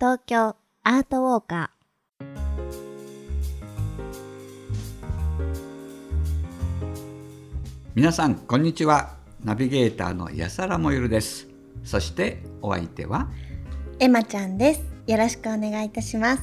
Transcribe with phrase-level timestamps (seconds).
[0.00, 1.70] 東京アートウォーカ
[7.94, 9.14] 皆さんこんにちは。
[9.44, 11.46] ナビゲーターの安原もゆるです。
[11.84, 13.28] そしてお相手は？
[14.00, 14.82] ーエマちゃんです。
[15.06, 16.42] よろしくお願いいたします。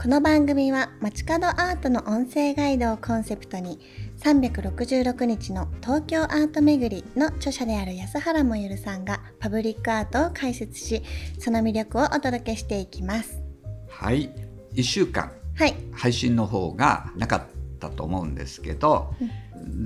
[0.00, 3.80] この番組は街角アートの音声ガイドをコンセプトに
[4.20, 11.02] 366日の東京アート巡りの著者である安原もゆるさんがパブリックアートを解説し
[11.38, 13.40] その魅力をお届けしていきます。
[13.88, 14.30] はい。
[14.74, 15.32] 1週間。
[15.54, 15.74] はい。
[15.92, 17.42] 配信の方がなかっ
[17.78, 19.14] たと思うんですけど、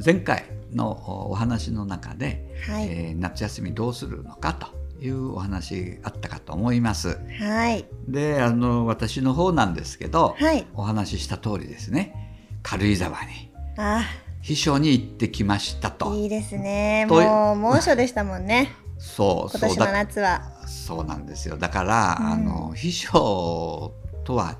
[0.05, 4.67] 前回のお話の中で、はい、えー夏休みどうするのかと
[5.03, 7.19] いうお話あったかと思います。
[7.39, 7.87] はい。
[8.09, 10.67] であの私の方なんですけど、はい。
[10.75, 12.15] お話しした通りですね。
[12.63, 13.51] 軽井沢に。
[13.79, 14.05] あ
[14.43, 16.15] 秘書に行ってきましたと。
[16.15, 17.07] いいですね。
[17.09, 18.75] ともう猛暑でしたもんね。
[18.99, 20.43] そう今年の夏は。
[20.67, 21.57] そうなんですよ。
[21.57, 22.27] だから、うん。
[22.27, 24.57] あの秘書とは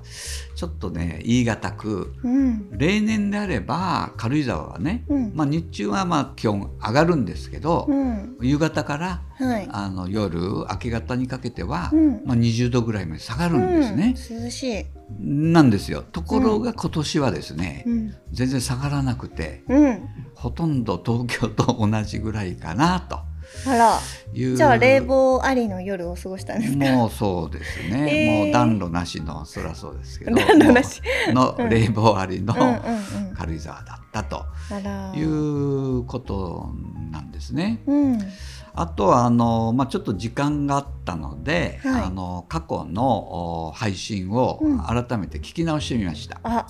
[0.55, 2.69] ちょっとね言い難くうん。
[2.71, 5.31] 例年であれば軽井沢はね、うん。
[5.33, 8.37] まあ、日中はまあ気温上がるんですけど、うん。
[8.41, 9.67] 夕方からはい。
[9.71, 12.21] あの夜明け方にかけては、うん。
[12.25, 14.15] まあ、20度ぐらいまで下がるんですね。
[14.29, 14.85] うん、涼しい。
[15.19, 16.03] なんですよ。
[16.03, 23.19] ところが今年はですね、うん、全然下がらなくてうん、ほとんど東京と同じぐらいかなと
[23.67, 23.99] あら。
[24.33, 24.55] いう。
[24.57, 26.85] じゃあ冷房ありの夜を過ごしたんですか？
[26.95, 28.45] もうそうですね、えー。
[28.45, 30.35] もう暖炉なしのそりゃそうですけど。
[30.35, 31.01] 暖炉なし。
[31.29, 31.33] うん。
[31.35, 33.35] の冷房ありのうんうんうん。
[33.35, 34.45] 軽井沢だったと。
[35.15, 36.69] いうこと
[37.11, 37.81] なんですね。
[37.85, 38.19] うん。
[38.75, 42.03] あとはあの、まあ、ちょっと時間があったので、はい。
[42.05, 44.79] あの過去のお配信をうん。
[44.79, 46.39] 改めて聞き直してみました。
[46.43, 46.65] あ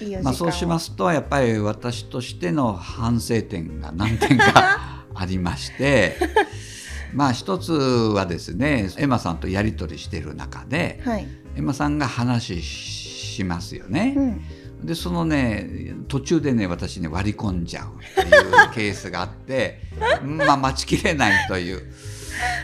[0.00, 0.22] いいお時間を。
[0.22, 6.16] まあ、そうしますとやっぱり私としての反省点が何点か ありまして
[7.12, 14.14] まあ一つはですねエマさんとやり取りしている中ではいエマさんが話しますよね。
[14.16, 14.44] うん
[14.84, 18.30] でそのね途中でね私ね割り込んじゃうという
[18.74, 19.80] ケースがあって
[20.22, 21.82] まあ待ちきれないという。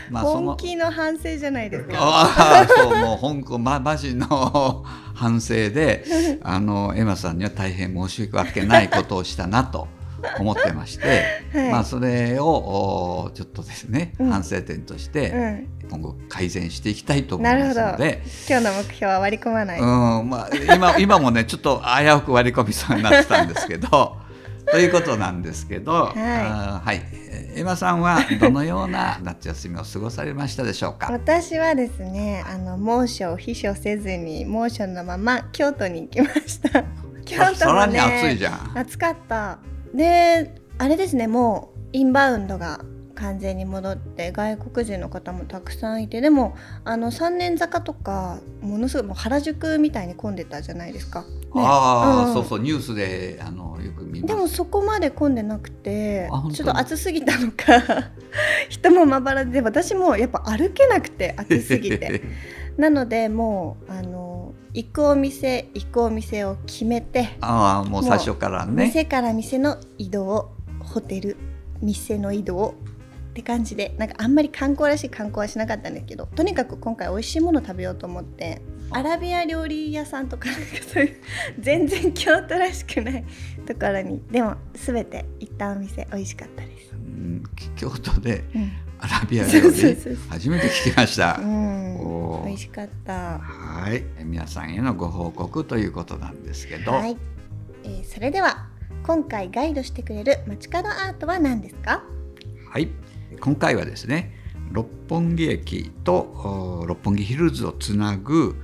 [0.09, 4.83] まあ本気の反省じゃないですかああそうもう香港まマジの
[5.13, 6.03] 反省で
[6.43, 9.87] あのエマさんには大変申し訳ないことをしたなと
[10.39, 11.23] 思ってまして、
[11.53, 11.71] はい。
[11.71, 12.45] まあそれを
[13.25, 14.29] おちょっとですね、うん。
[14.29, 15.67] 反省点としうてん。
[15.89, 18.21] 今後改善していきたいと思いますので。
[18.49, 24.17] 今日の目標は割り込まない、うんまあ、今 今もねちょっと危うく割り込みそうになってたんですけど
[24.71, 26.13] ということなんですけど、はい。
[26.15, 31.11] あーはい、えエマさんはどのような夏休みを過ごされましたでしょうか？
[31.11, 36.83] 私はですねあの猛暑を避暑せずに猛暑のまま京都に行きました。
[37.25, 38.71] 京都もね暑いじゃん。
[38.79, 39.59] 暑かった
[39.93, 42.81] であれですねもうインバウンドが
[43.21, 51.27] 完全に戻って外国人の方もたくさんいてでもあの三年坂とかものすごいもう原宿みたいに混んでたじゃないですか、ね。
[51.55, 52.33] ああ、うん。
[52.33, 54.23] そうそうニュースであのよく見。
[54.23, 58.09] でもそこまで混んでなくてちょっと暑すぎたのか
[58.69, 62.21] 人もまばらで私もやっぱ歩けなくて暑すぎて。
[62.77, 64.30] なのでもうあの
[64.73, 68.85] 行くお店行くお店を決めてああもう最初からね。
[68.85, 71.37] 店から店の移動ホテル
[71.81, 72.75] 店の移動
[73.31, 78.61] って感じでなんかあんまり観光らしい観光はしなかったんですけどとにかく今回美味しいもの食べようと思って
[78.91, 81.21] アラビア料理屋さんとかなんかそういう
[81.59, 83.23] 全然京都らしくない
[83.65, 86.93] ところにでも全て行ったお店美味しかったです。
[86.93, 87.43] うん
[87.75, 89.97] 京都でうんアラビア料理
[90.29, 91.39] 初めて聞きました。
[91.41, 92.45] うん。
[92.45, 93.39] 美味しかった。
[93.39, 97.17] はい、皆さんへのご報告ということなんですけど、はい、
[97.83, 98.67] えーそれでは
[99.03, 102.03] 今回ガイドしてくれる街角アートは何ですか？
[102.69, 102.89] はい、
[103.39, 104.35] 今回はですね
[104.71, 108.55] 六本木駅とお六本木ヒルズをつなぐ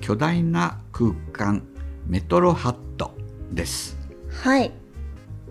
[0.00, 1.62] 巨大な空間
[2.06, 3.16] メトロハット
[3.52, 3.96] です。
[4.42, 4.72] はい。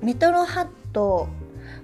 [0.01, 1.29] メトロハット。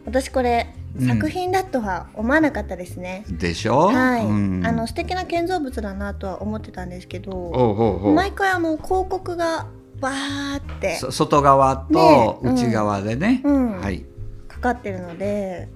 [0.05, 3.23] 私これ、うん作品だとは思わなかったですね。
[3.29, 3.87] でしょ？
[3.87, 4.65] はい、うん。
[4.65, 9.67] あの素敵な建造物だなとは思ってたんですけど毎回あの広告が
[9.99, 13.79] バーってそ外側と内側でね、うん。
[13.79, 14.05] はい、
[14.47, 15.69] かかってるので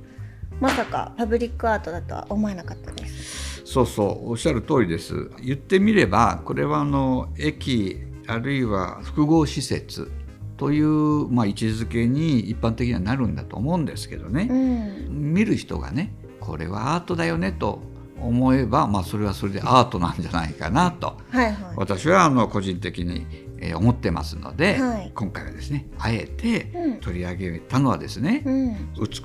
[0.60, 3.64] まさかパブリックアートだとは思わなかったです。
[3.66, 5.30] そうそうおっしゃる通りです。
[5.44, 7.98] 言ってみればこれはあの駅
[8.28, 10.12] あるいは複合施設
[10.58, 15.34] という、まあ、位置づけに一般的にはなるんだと思うんですけどね、うん。
[15.34, 17.82] 見る人がねこれはアートだよねと
[18.22, 21.18] 思えば、まあ、それはそれでアートなんじゃないかなと。
[21.30, 21.56] はいはい。
[21.76, 23.26] 私はあの個人的に
[23.60, 25.12] えー思ってますので、はい。
[25.14, 27.00] 今回はですねあえてうん。
[27.00, 28.76] 取り上げたのはですね、うん。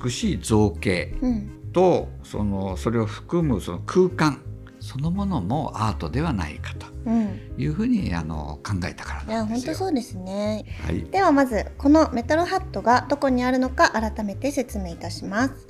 [0.03, 1.49] 美しい造形うん。
[1.71, 4.41] とそのそれを含むその空間
[4.81, 9.73] そのものもアートではないかとうん、いうふうにあの考えたからいやなんですよ。
[9.73, 10.65] 本当そうですね。
[10.85, 15.67] はい、ではまずこのメトロハットがどこにあるのか改めて説明いたします。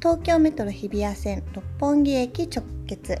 [0.00, 3.20] 東京メトロ日比谷線六本木駅直結。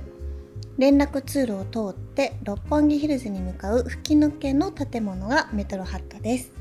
[0.78, 6.52] 連絡通路を通って六本木ヒルズに向かう吹き抜けの建物がメトロハットです。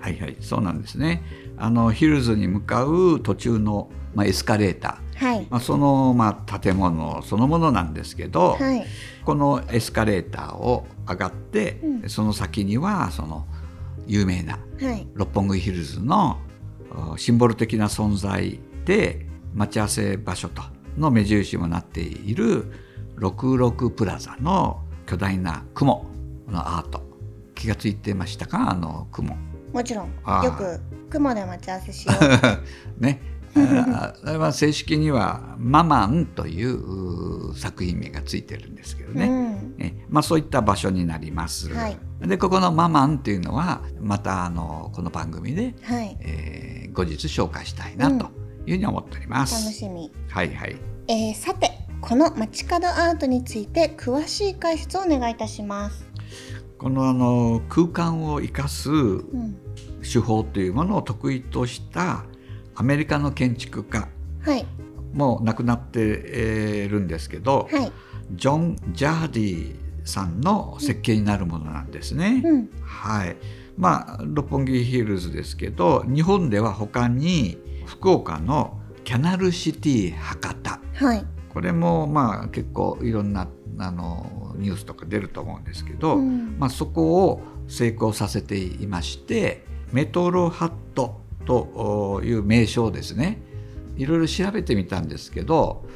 [0.00, 1.22] はいはいそうなんですね。
[1.56, 5.46] あのヒルズに向かう途中の、まあ、エスカレーター、はい。
[5.50, 8.84] まあ、その、まあ、建物そのものなんですけど、はい。
[9.24, 12.08] このエスカレーターを上がって、うん。
[12.08, 13.46] その先にはその
[14.06, 15.06] 有名なはい。
[15.14, 16.38] 六本木ヒルズの
[16.90, 20.62] おシンボル的な存在で待ち合わせ場所と
[20.96, 22.70] の目印もなっている
[23.18, 26.06] 66プラザの巨大な雲
[26.48, 27.04] のアート。
[27.54, 28.70] 気がついてましたか？
[28.70, 29.34] あの雲。
[29.72, 30.08] もちろん。
[30.44, 30.78] よく
[31.10, 32.12] 雲で待ち合わせしよ
[32.98, 33.00] う。
[33.02, 33.20] ね
[33.58, 41.72] あれは正式には「ママン」という作品名がついてるんですけどね、うんえまあ、そういった場所になります。
[41.72, 48.30] はいでここの「ママン」っていうのはまたあのこの番組で、はいえー後日紹介したいなと
[48.64, 49.76] いうふうに思っております楽。
[49.76, 50.76] しみはいはい
[51.08, 51.70] えーさて
[52.00, 56.06] この街角アートについて詳しい解説をお願いいたします
[56.78, 58.90] このあの空間を生かす
[60.00, 62.24] 手法というものを得意とした
[62.76, 64.08] アメリカの建築家
[64.42, 64.66] はい。
[65.12, 67.92] もう亡くなってえーるんですけど、はい。
[68.32, 72.42] ジョン・ジャーディさんの設計になるものなんですね。
[72.44, 72.70] うん。
[72.82, 73.36] はい。
[73.76, 80.80] まあ六本木ヒルズですけど日本では他に福岡のキャナルシティ博多。
[80.94, 81.24] はい。
[81.52, 86.56] これもまあ結構いろんなあのニュースとか出ると思うんですけど、うん。
[86.58, 93.40] まあ、そこを成功させていましてメトロハットという名称ですね。
[93.96, 95.86] いろいろ調べてみたんですけど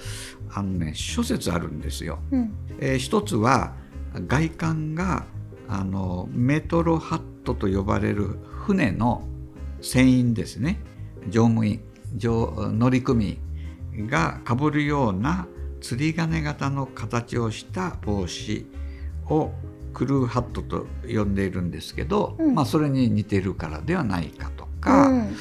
[0.53, 2.19] あのね諸説あるんですよ。
[2.31, 2.55] うん。
[2.79, 3.75] えー一つは
[4.27, 5.27] 外観が
[5.69, 9.23] あのメトロハットと呼ばれる船の
[9.81, 10.81] 船員ですね。
[11.29, 11.81] 乗務員
[12.17, 13.39] 乗乗組
[13.95, 15.47] 員がかぶるような
[15.81, 18.67] 釣り鐘型の形をした帽子
[19.29, 19.53] を
[19.93, 22.55] クルーハットと呼んでいるんですけど、うん。
[22.55, 25.37] まあ、それに似てるからではないかとか、うん。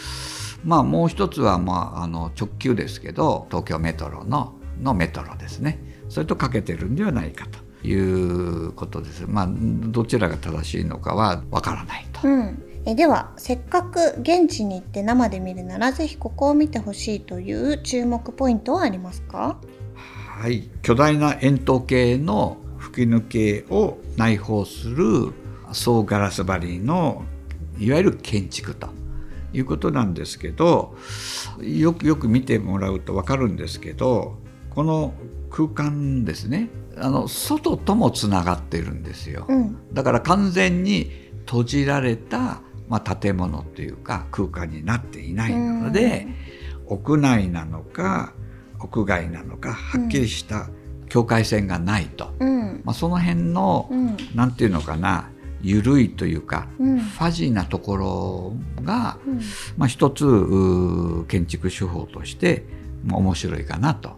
[0.64, 6.04] まあもう一つは、まあ、あの直球ですけど東京メトロののメトロですね。
[6.10, 9.26] それとかけてるんではないかということです。
[9.28, 12.28] まあどちらが正しいのかはわからないと。
[12.28, 12.64] うん。
[12.86, 19.58] えではせっかく現地に行って生で見るならぜひここを見てほしいという注目ポイントはありますか？
[19.96, 25.34] はい、巨大な円筒形の吹き抜けを内包する
[25.74, 27.26] 総ガラス張りの
[27.78, 28.88] いわゆる建築と
[29.54, 30.96] いうことなんですけど
[31.62, 34.38] よくよく見てもらうと分かるんですけど
[34.70, 35.14] この
[35.50, 36.70] 空間ですね。
[36.98, 39.46] あの外ともつながってるんですよ。
[39.50, 39.94] うん。
[39.94, 41.12] だから完全に
[41.46, 46.28] 閉じられた、まあ、建物というか空間になっていないので、
[46.86, 48.34] 屋内なのか
[48.80, 50.70] 屋外なのかはっきりした
[51.10, 52.82] 境界線がないと、うん。
[52.84, 54.18] まあ、その辺のうん。
[54.36, 55.30] 何て言うのかな
[55.62, 57.00] 緩いというか、うん。
[57.00, 58.54] ファジーなところ
[58.84, 59.42] が、うん。
[59.78, 60.26] まあ、一つ
[61.28, 62.66] 建築手法として、
[63.06, 64.18] まあ、面白いかなと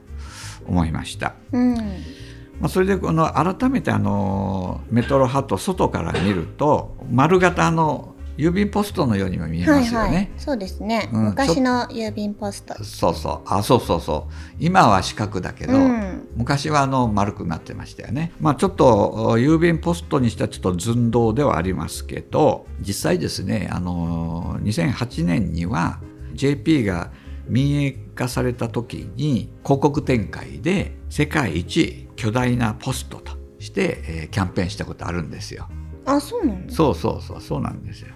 [0.67, 1.35] 思いました。
[1.51, 1.75] うん。
[1.75, 10.07] まあ、それでこの改めてあのメトロハット外から見ると丸型の郵便ポストのようにも見えますよね。
[10.07, 10.29] はいはい。
[10.37, 11.23] そうですね、うん。
[11.25, 12.83] 昔の郵便ポスト。
[12.83, 13.41] そうそう。
[13.45, 14.33] あそうそうそう。
[14.59, 16.29] 今は四角だけど、うん。
[16.35, 18.31] 昔はあの丸くなってましたよね。
[18.39, 25.99] まあちょっとお郵便ポストにしてはちょっと寸胴ではありますけど実際ですねあの2008年には
[26.33, 27.11] JP が
[27.47, 35.67] 民営化された時に広告展開で世界一巨大なポストとして、えーキャンペーンしたことあるんですよ。
[36.05, 38.07] あそうなのそうそうそうそうなんですよ。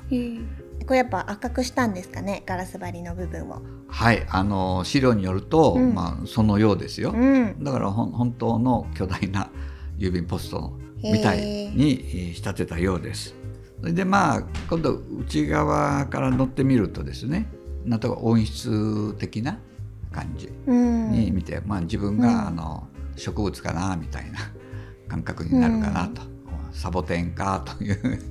[0.85, 3.61] これやっぱ赤くしたんですかねガラス張りの部分を。
[3.87, 5.93] はいあの資料によると、うん。
[5.93, 7.11] まあそのようですよ。
[7.11, 7.63] うん。
[7.63, 9.49] だから本当の巨大な
[9.97, 11.75] 郵便ポストみたいにえ。
[11.75, 13.33] ー仕立てたようです。
[13.79, 17.47] それでまあ今度内側から乗ってみるとですね
[17.85, 19.59] なんとか温室的な
[20.11, 21.11] 感じうん。
[21.11, 22.19] に見て、まあ、自分うん。
[22.19, 24.39] があの植物かなみたいな
[25.07, 26.21] 感覚になるかなと、
[26.75, 28.21] サボテンかという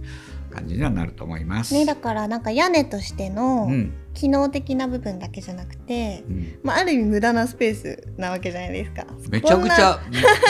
[0.50, 1.74] 感じにはなると思います。
[1.74, 10.00] ねだからなんか屋根としてのうん機能的な部分だけじゃなくて、うんまあ、ある意味無駄なスペースなわけじゃないですかめちゃくちゃ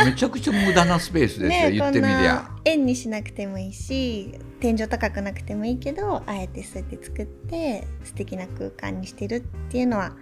[0.04, 2.56] めちゃくちゃ無駄なスペースですよ、ね言ってみりゃな。
[2.66, 10.12] 円にしなくてもいいし天井高くなくてもいいけどあえてそうやって作って素敵な空間にしてるっていうのは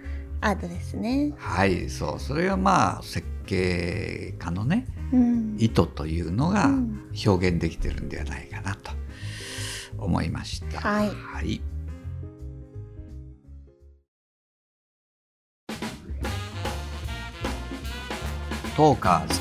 [0.43, 1.33] アートですね。
[1.37, 5.55] はいそうそれがまあ設計家のねうん。
[5.57, 8.91] 意図というのがうん表現できてるんではないかなと
[9.97, 10.81] 思いました。
[10.81, 11.61] はいはい
[18.75, 19.39] トーカーズ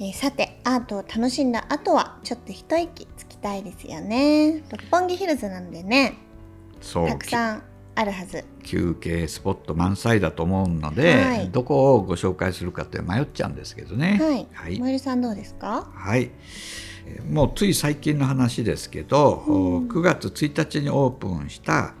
[0.00, 4.64] えーさてアートを楽しんだ後はちょっと一息つきたいですよね。
[4.70, 6.14] 六本木ヒルズなんでね
[6.92, 8.44] たくさんあるはず。
[8.64, 14.18] 休憩スポット満載だと思うので、はいどこをご紹介するかって迷っちゃうんですけどね。
[14.20, 14.46] はい。
[14.52, 15.88] はい萌えさんどうですか？
[15.94, 16.30] はい
[17.06, 19.52] えーもうつい最近の話ですけど、う
[19.84, 21.94] ん9月1日にオープンした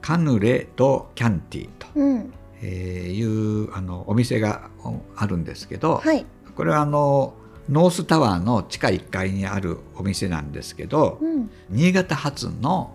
[0.00, 2.32] カヌレとキャンティとうん。
[2.60, 6.26] えーいうあのお店がおあるんですけど、はい。
[6.56, 7.34] これはあの
[7.70, 11.50] ノースタワーの地下1階にあるお店なんですけど、うん。
[11.70, 12.93] 新潟発の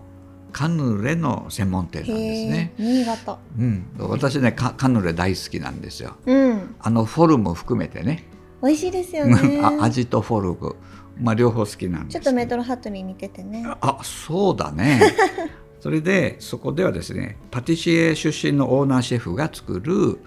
[0.52, 2.74] カヌレの専門店なんですへね。
[2.78, 2.82] え。
[2.82, 3.38] 新潟。
[3.58, 6.16] うん、私ねカカヌレ大好きなんですよ。
[6.26, 6.74] うん。
[6.78, 8.24] あのフォルム含めてね、
[8.62, 9.60] 美味しいですよね。
[9.64, 10.76] あ味とフォルム、
[11.18, 13.64] まあ、両方好きなんですちょっとメトロハットに似ててね。
[13.80, 15.00] あそうだね
[15.80, 20.18] それでそこではですねパティシエ出身のオーナーシェフが作る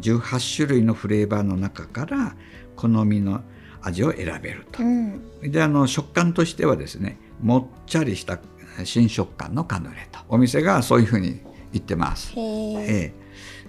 [0.00, 2.36] 18種類のフレーバーの中から
[2.76, 3.42] 好みの
[3.82, 4.86] 味を選べるとう。
[4.86, 5.20] ん。
[5.42, 8.38] であの食感としてはですねもっちゃりした
[8.84, 11.40] 新食感のカヌレとお店がそういうふうに
[11.72, 12.32] 言ってます。
[12.34, 13.14] へえ。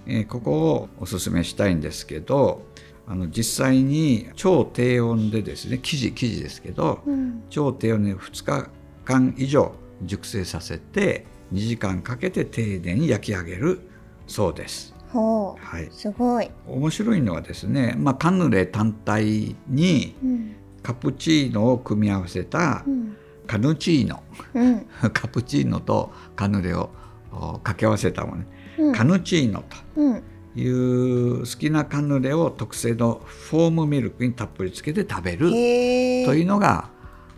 [0.06, 2.62] えここをおすすめしたいんですけど
[3.08, 7.44] あの実際に超低温でですね生地生地ですけど、うん。
[7.50, 8.68] 超低温で2日
[9.04, 9.72] 間以上
[10.02, 13.80] 熟成させて2時間かけて丁寧に焼き上げる
[14.26, 14.94] そうです。
[15.12, 15.92] ほはい、う。
[15.92, 16.50] すごい。
[16.66, 20.56] 面白いのはですね、まあ、カヌレ単体にうん。
[20.82, 23.16] カプチーノを組み合わせたうん。
[23.46, 24.22] カヌチーノ
[24.54, 24.86] うん。
[25.12, 26.90] カプチーノとカヌレを
[27.32, 28.46] お掛け合わせたものね、
[28.78, 28.94] うん。
[28.94, 30.22] カヌチーノとうん。
[30.54, 35.50] いう好きなカヌレを特製のフォームミルクにたっぷりつけて食べる。
[35.50, 36.88] というのが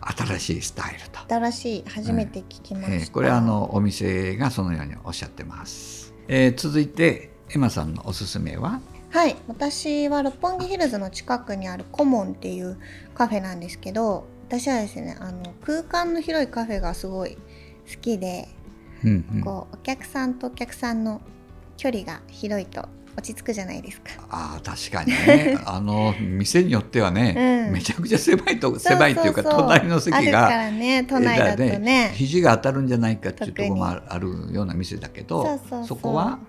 [0.01, 1.19] 新しいスタイルと。
[1.27, 2.93] 新しい初めて聞きました。
[2.93, 6.13] えーこれはあのお店がそのようにおっしゃってます。
[6.29, 8.79] えー続いてエマさんのおすすめは？
[9.11, 12.77] はい、私は六本木ヒルズの近くにあるコモンっていう
[13.15, 17.41] カフェなんですけど、私はですね、あの空間の広いカフェがすごい好
[18.01, 18.47] きで、
[19.03, 19.41] うんうん。
[19.41, 21.21] こうお客さんとお客さんの
[21.77, 24.09] 距離が広いと落ち着くじゃないですか。
[24.27, 25.59] あー確かにね。
[25.67, 27.73] あの店によってはね、うん。
[27.73, 32.11] めちゃくちゃ狭いと狭いっていうか隣の席あるかがらね、都内だとえね。
[32.15, 36.39] 肘が当たるんじゃないかっていうところも特あるような店だけどそこは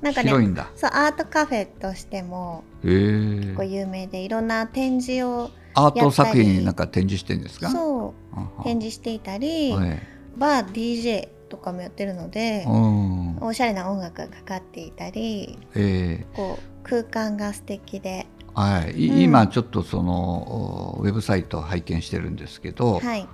[0.00, 0.70] なんかね、広いんだ。
[0.76, 7.70] そうアートカフェとしても結構有名でいろんな展示をアート作品になんか展示してるんですか？
[7.70, 8.14] そ
[8.60, 8.64] う。
[8.64, 10.02] 展示していたり、え
[10.36, 13.38] バー DJ とかもやってるのでえ、うん。
[13.40, 16.26] おしゃれな音楽がかかっていたりええ。
[16.34, 19.20] こう空間が素敵で、はい、いうん。
[19.20, 23.26] 今ちょっとそのおウェブサイトを拝見してるんですけど、はい、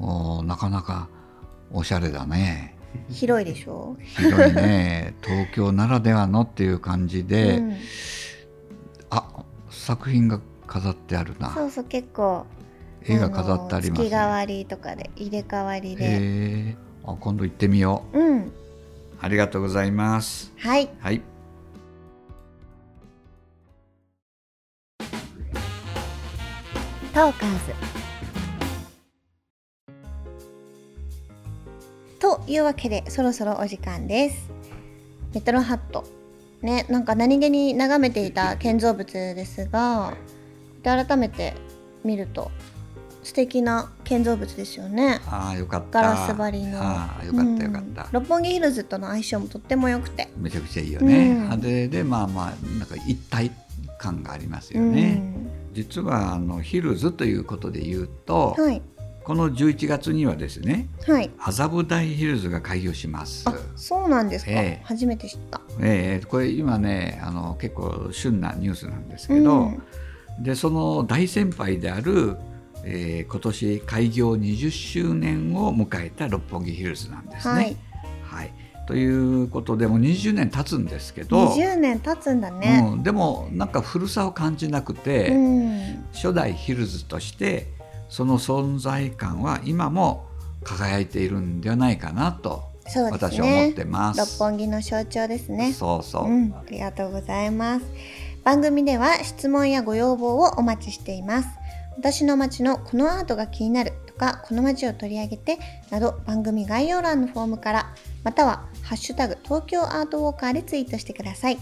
[0.00, 1.08] おなかなか
[1.72, 2.73] おしゃれだね
[3.10, 3.96] 広いでしょ？
[4.00, 5.14] 広いね。
[5.22, 7.76] 東京ならではのっていう感じで、うん、
[9.10, 11.52] あ作品が飾ってあるな。
[11.54, 12.46] そうそう結構
[13.02, 18.18] 絵が飾ってありますの月替わねりとかで入れ替わりで、あ今度行ってみよう。
[18.18, 18.38] ん。
[18.44, 18.52] う
[19.20, 20.52] ありがとうございます。
[20.58, 20.88] はい。
[21.00, 21.20] はい。
[27.12, 28.03] トーカーズ
[32.46, 34.50] いうわけでそろそろお時間です。
[35.34, 36.04] メトロハット。
[36.62, 40.14] ねなんか何気に眺めていた建造物ですが
[40.82, 41.52] で改めて
[42.02, 42.50] 見ると
[43.22, 45.20] 素敵な建造物ですよね。
[45.26, 46.02] ああよかった。
[46.02, 46.78] ガラス張りの。
[46.80, 48.08] ああよかったよかった、うん。
[48.12, 50.28] 六本木ヒルズとの相性もとっても良くて。
[50.36, 51.52] めちゃくちゃいいよね、うん。
[51.52, 53.50] あででまあまあなんか一体
[53.98, 55.50] 感がありますようね、ん。
[55.72, 58.82] 実はあのヒルズということで言うと、はい
[59.24, 61.30] この11月にはですねはい。
[61.38, 63.48] 麻布台ヒルズが開業します。
[63.48, 64.84] あそうなんですか、ええ。
[64.84, 65.62] 初めて知った。
[65.80, 69.82] ええこれ今ねあの結構旬なニュースなんですうけど、ん。
[70.40, 72.36] でその大先輩である、
[72.84, 77.54] えー今年開業20周年を迎えた六本木ヒルズなんですね。
[77.54, 77.76] はい。
[78.22, 78.52] はい。
[78.86, 86.04] ということでもう20年経つんですけど、20年経つんだね、うん、でもなんか古さを感じなくて、うん。
[86.12, 87.72] 初代ヒルズとして
[88.14, 90.28] その存在感は今も
[90.62, 94.20] 輝いているんではないかなとそうです私は思っねてます。
[94.20, 95.72] 六本木の象徴ですね。
[95.72, 97.86] そうそう、うん、ありがとうございます。
[98.44, 101.48] 番組では質問やご要望をお待ちしています。
[101.96, 105.58] 私の街のこのアートが気になるとかこの街を取り上げて
[105.90, 111.58] など番組概要欄のフォームからまたは「ハッシュタグ東京アートウォーカー」でツイートしてください。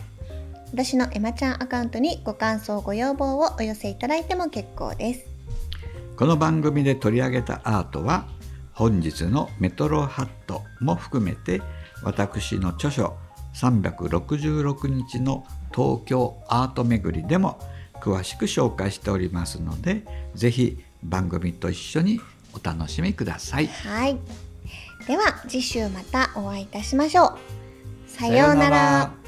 [0.71, 5.32] 私のエマちゃんアカウントにご感想ご要望をお寄せいただいても結構です
[6.17, 8.27] この番組で取り上げたアートは
[8.73, 11.63] 本日のメトロハットも含めて
[12.03, 13.17] 私の著書
[13.55, 17.59] 366日の東京アート巡りでも
[17.95, 20.05] 詳しく紹介しておりますので
[20.35, 22.21] ぜひ番組と一緒に
[22.53, 23.67] お楽しみください。
[23.67, 24.19] はい。
[25.07, 27.39] では次週またお会いいたしましょう。
[28.07, 29.22] さようなら